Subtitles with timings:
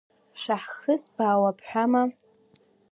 [0.41, 2.03] Шәаҳхызбаауа бҳәама?